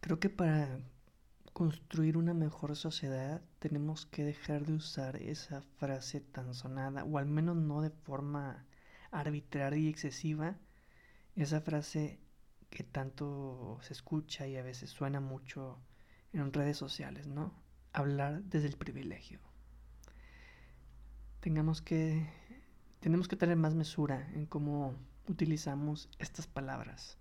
[0.00, 0.80] Creo que para
[1.52, 7.26] construir una mejor sociedad tenemos que dejar de usar esa frase tan sonada, o al
[7.26, 8.64] menos no de forma
[9.10, 10.56] arbitraria y excesiva,
[11.36, 12.18] esa frase
[12.70, 15.78] que tanto se escucha y a veces suena mucho
[16.32, 17.52] en redes sociales, ¿no?
[17.92, 19.40] Hablar desde el privilegio.
[21.40, 22.26] Tengamos que
[23.00, 24.94] tenemos que tener más mesura en cómo
[25.26, 27.19] utilizamos estas palabras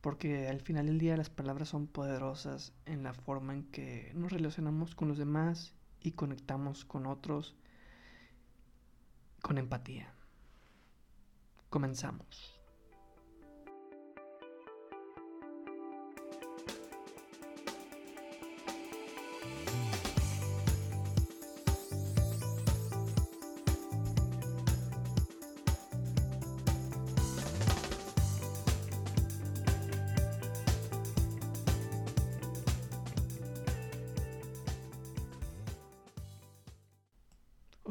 [0.00, 4.32] porque al final del día las palabras son poderosas en la forma en que nos
[4.32, 7.56] relacionamos con los demás y conectamos con otros
[9.42, 10.12] con empatía.
[11.68, 12.59] Comenzamos.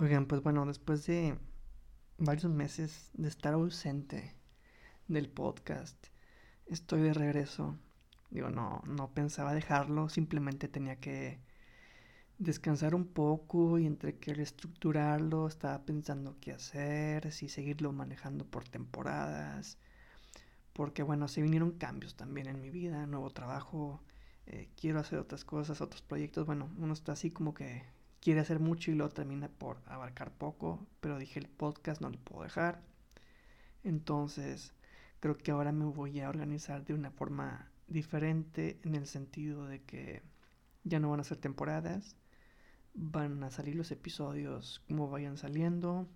[0.01, 1.37] Oigan, pues bueno, después de
[2.17, 4.33] varios meses de estar ausente
[5.09, 6.07] del podcast,
[6.67, 7.77] estoy de regreso.
[8.29, 11.41] Digo, no, no pensaba dejarlo, simplemente tenía que
[12.37, 18.69] descansar un poco y entre que reestructurarlo, estaba pensando qué hacer, si seguirlo manejando por
[18.69, 19.77] temporadas,
[20.71, 24.01] porque bueno, se vinieron cambios también en mi vida, nuevo trabajo,
[24.45, 27.83] eh, quiero hacer otras cosas, otros proyectos, bueno, uno está así como que
[28.21, 32.19] quiere hacer mucho y lo termina por abarcar poco, pero dije el podcast no lo
[32.19, 32.81] puedo dejar.
[33.83, 34.73] Entonces,
[35.19, 39.81] creo que ahora me voy a organizar de una forma diferente en el sentido de
[39.81, 40.21] que
[40.83, 42.15] ya no van a ser temporadas,
[42.93, 46.07] van a salir los episodios como vayan saliendo.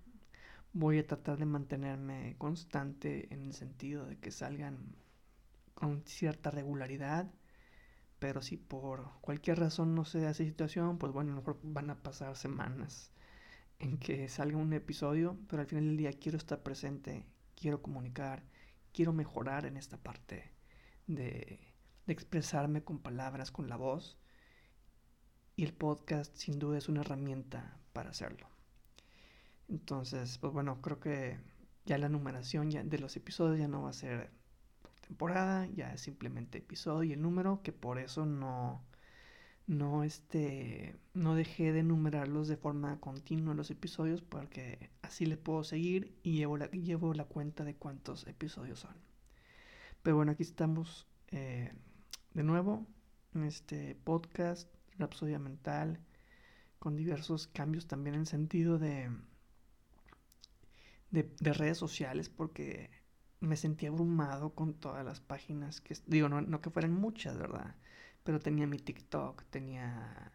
[0.74, 4.96] Voy a tratar de mantenerme constante en el sentido de que salgan
[5.76, 7.32] con cierta regularidad
[8.24, 11.60] pero si por cualquier razón no se da esa situación, pues bueno, a lo mejor
[11.62, 13.12] van a pasar semanas
[13.80, 18.42] en que salga un episodio, pero al final del día quiero estar presente, quiero comunicar,
[18.94, 20.54] quiero mejorar en esta parte
[21.06, 21.60] de,
[22.06, 24.18] de expresarme con palabras, con la voz.
[25.58, 28.48] Y el podcast sin duda es una herramienta para hacerlo.
[29.68, 31.42] Entonces, pues bueno, creo que
[31.86, 34.32] ya la numeración ya de los episodios ya no va a ser
[35.14, 38.84] temporada, ya es simplemente episodio y el número, que por eso no,
[39.68, 45.64] no, este, no dejé de numerarlos de forma continua los episodios, porque así le puedo
[45.64, 48.96] seguir y llevo la, llevo la cuenta de cuántos episodios son.
[50.02, 51.72] Pero bueno, aquí estamos eh,
[52.34, 52.88] de nuevo
[53.36, 56.00] en este podcast, Rapsodia Mental,
[56.80, 59.12] con diversos cambios también en sentido de,
[61.12, 63.03] de, de redes sociales, porque
[63.44, 67.76] me sentí abrumado con todas las páginas que, digo, no, que fueran muchas, ¿verdad?
[68.24, 70.32] Pero tenía mi TikTok, tenía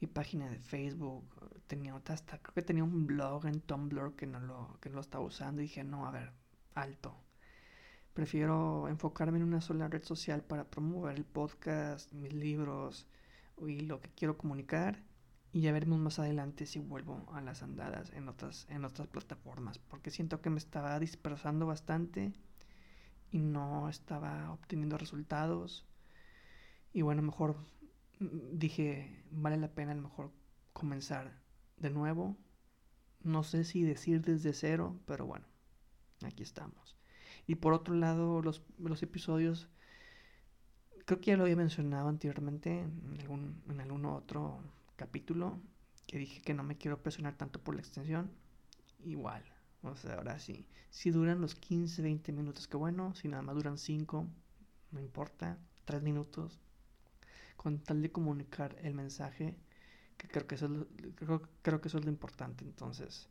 [0.00, 1.24] mi página de Facebook,
[1.66, 5.00] tenía otra, hasta creo que tenía un blog en Tumblr que no lo, que lo
[5.00, 6.32] estaba usando y dije, no, a ver,
[6.74, 7.16] alto.
[8.12, 13.06] Prefiero enfocarme en una sola red social para promover el podcast, mis libros
[13.66, 15.02] y lo que quiero comunicar
[15.52, 19.78] y ya veremos más adelante si vuelvo a las andadas en otras, en otras plataformas
[19.78, 22.32] porque siento que me estaba dispersando bastante
[23.30, 25.86] y no estaba obteniendo resultados.
[26.92, 27.56] Y bueno, mejor
[28.18, 30.30] mm, dije, vale la pena a mejor
[30.72, 31.40] comenzar
[31.76, 32.36] de nuevo.
[33.22, 35.46] No sé si decir desde cero, pero bueno,
[36.24, 36.96] aquí estamos.
[37.46, 39.68] Y por otro lado, los, los episodios,
[41.04, 44.60] creo que ya lo había mencionado anteriormente en algún, en algún otro
[44.96, 45.58] capítulo,
[46.06, 48.30] que dije que no me quiero presionar tanto por la extensión.
[49.04, 49.44] Igual,
[49.82, 50.66] o sea, ahora sí.
[50.90, 53.14] Si duran los 15, 20 minutos, que bueno.
[53.14, 54.26] Si nada más duran 5,
[54.92, 55.58] no importa.
[55.84, 56.60] 3 minutos.
[57.56, 59.56] Con tal de comunicar el mensaje,
[60.16, 62.64] que creo que eso es lo, creo, creo que eso es lo importante.
[62.64, 63.28] Entonces,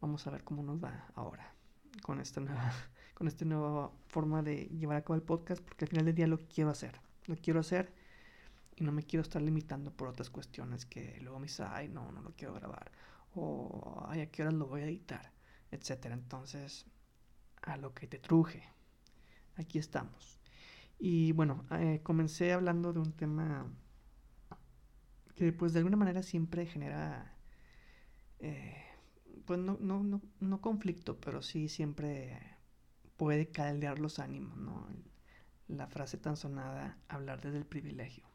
[0.00, 1.54] vamos a ver cómo nos va ahora
[2.00, 2.72] con esta nueva,
[3.14, 6.26] con esta nueva forma de llevar a cabo el podcast, porque al final del día
[6.26, 7.00] lo quiero hacer.
[7.26, 7.92] Lo quiero hacer
[8.76, 12.10] y no me quiero estar limitando por otras cuestiones que luego me dice, ay, no,
[12.12, 12.90] no lo quiero grabar.
[13.34, 15.32] O, ay, ¿a qué horas lo voy a editar?
[15.72, 16.14] Etcétera.
[16.14, 16.86] Entonces,
[17.62, 18.62] a lo que te truje.
[19.56, 20.40] Aquí estamos.
[20.98, 23.66] Y bueno, eh, comencé hablando de un tema
[25.34, 27.34] que pues de alguna manera siempre genera,
[28.38, 28.76] eh,
[29.46, 32.38] pues no, no, no, no, conflicto, pero sí siempre
[33.16, 34.86] puede caldear los ánimos, ¿no?
[35.68, 38.26] La frase tan sonada, hablar desde el privilegio.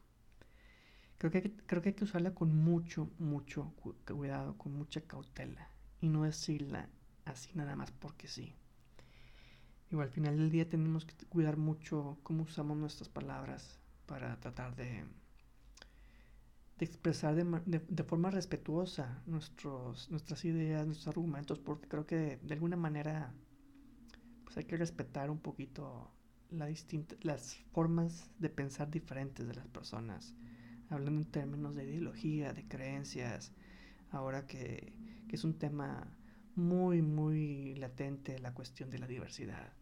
[1.18, 3.72] Creo que, creo que hay que usarla con mucho, mucho
[4.06, 5.70] cuidado, con mucha cautela
[6.00, 6.88] y no decirla
[7.28, 8.54] así nada más porque sí.
[9.90, 14.76] Igual al final del día tenemos que cuidar mucho cómo usamos nuestras palabras para tratar
[14.76, 15.04] de,
[16.78, 22.76] de expresar de, forma respetuosa nuestros, nuestras ideas, nuestros argumentos, porque creo que de, alguna
[22.76, 23.32] manera
[24.44, 26.10] pues hay que respetar un poquito
[26.50, 26.68] la
[27.22, 30.34] las formas de pensar diferentes de las personas,
[30.88, 33.52] hablando en términos de ideología, de creencias,
[34.10, 34.92] ahora que,
[35.28, 36.06] que es un tema
[36.58, 39.72] muy, muy latente la cuestión de la diversidad.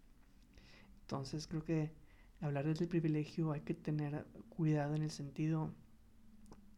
[1.00, 1.92] Entonces creo que
[2.40, 5.74] hablar del privilegio hay que tener cuidado en el sentido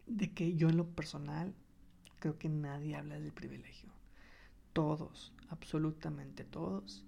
[0.07, 1.53] de que yo en lo personal
[2.21, 3.91] creo que nadie habla del privilegio.
[4.73, 7.05] Todos, absolutamente todos,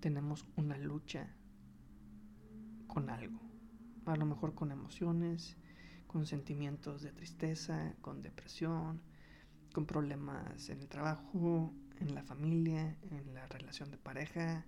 [0.00, 1.32] tenemos una lucha
[2.88, 3.40] con algo.
[4.04, 5.56] A lo mejor con emociones,
[6.08, 9.00] con sentimientos de tristeza, con depresión,
[9.72, 14.64] con problemas en el trabajo, en la familia, en la relación de pareja,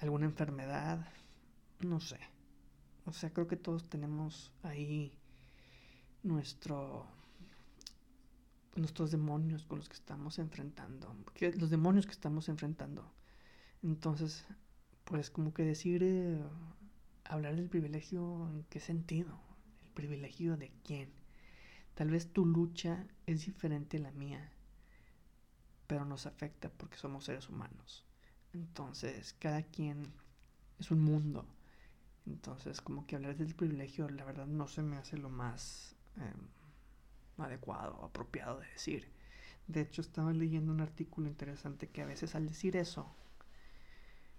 [0.00, 1.06] alguna enfermedad,
[1.80, 2.18] no sé.
[3.04, 5.18] O sea, creo que todos tenemos ahí
[6.22, 7.06] nuestro
[8.76, 11.14] nuestros demonios con los que estamos enfrentando,
[11.56, 13.10] los demonios que estamos enfrentando.
[13.82, 14.44] Entonces,
[15.04, 16.42] pues como que decir eh,
[17.24, 19.40] hablar del privilegio en qué sentido?
[19.82, 21.10] El privilegio de quién?
[21.94, 24.52] Tal vez tu lucha es diferente a la mía,
[25.86, 28.04] pero nos afecta porque somos seres humanos.
[28.52, 30.12] Entonces, cada quien
[30.78, 31.46] es un mundo.
[32.26, 36.32] Entonces, como que hablar del privilegio, la verdad, no se me hace lo más eh,
[37.38, 39.12] adecuado, apropiado de decir.
[39.68, 43.14] De hecho, estaba leyendo un artículo interesante que a veces al decir eso,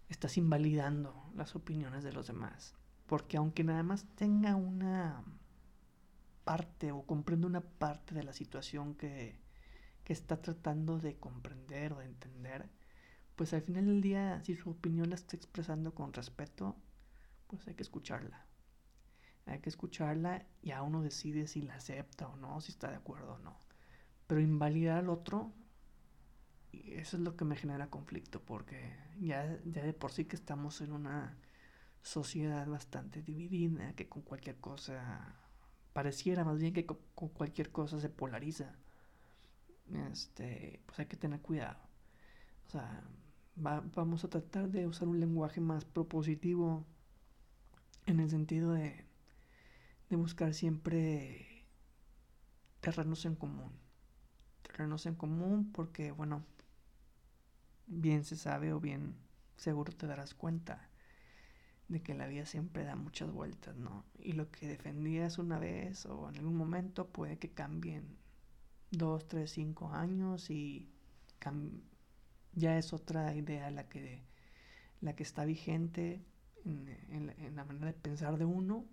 [0.10, 2.76] estás invalidando las opiniones de los demás.
[3.08, 5.24] Porque aunque nada más tenga una
[6.44, 9.38] parte o comprende una parte de la situación que,
[10.08, 12.70] que está tratando de comprender o de entender,
[13.36, 16.78] pues al final del día, si su opinión la está expresando con respeto,
[17.48, 18.46] pues hay que escucharla.
[19.48, 22.96] Hay que escucharla y a uno decide si la acepta o no, si está de
[22.96, 23.60] acuerdo o no.
[24.28, 25.52] Pero invalidar al otro,
[26.72, 30.80] eso es lo que me genera conflicto, porque ya, ya de por sí que estamos
[30.80, 31.38] en una
[32.02, 35.36] sociedad bastante dividida, que con cualquier cosa,
[35.92, 36.98] pareciera más bien que con,
[37.34, 38.74] cualquier cosa se polariza.
[40.12, 41.80] Este, pues hay que tener cuidado.
[42.68, 43.04] O sea,
[43.56, 46.86] vamos a tratar de usar un lenguaje más propositivo
[48.06, 49.06] en el sentido de,
[50.10, 51.66] de buscar siempre
[52.82, 53.72] terrenos en común.
[54.64, 56.44] Terrenos en común porque, bueno,
[57.88, 59.16] bien se sabe o bien
[59.56, 60.90] seguro te darás cuenta
[61.88, 64.06] de que la vida siempre da muchas vueltas, ¿no?
[64.20, 68.18] Y lo que defendías una vez o en algún momento puede que cambien
[68.92, 70.90] dos, tres, cinco años y
[72.54, 74.22] ya es otra idea la que,
[75.02, 76.22] la que está vigente
[76.66, 78.86] en, la manera de pensar de uno,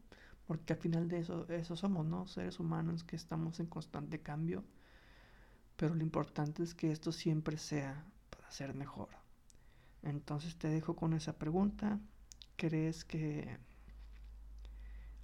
[0.47, 2.27] porque al final de eso, eso somos, ¿no?
[2.27, 4.65] Seres humanos que estamos en constante cambio,
[5.77, 9.09] pero lo importante es que esto siempre sea para ser mejor.
[10.03, 11.99] Entonces te dejo con esa pregunta.
[12.57, 13.59] ¿Crees que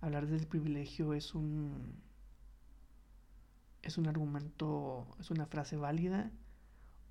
[0.01, 2.03] hablar del privilegio es un
[3.83, 6.31] es un argumento, es una frase válida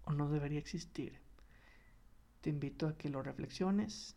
[0.04, 1.19] o no debería existir?
[2.42, 4.16] Te invito a que lo reflexiones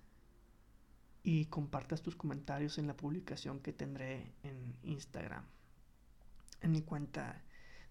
[1.22, 5.44] y compartas tus comentarios en la publicación que tendré en Instagram,
[6.60, 7.42] en mi cuenta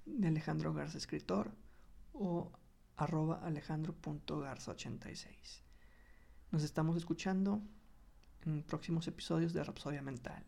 [0.05, 1.51] de Alejandro Garza Escritor
[2.13, 2.51] o
[2.97, 5.61] arroba alejandro.garza86.
[6.51, 7.61] Nos estamos escuchando
[8.45, 10.43] en próximos episodios de Rapsodia Mental.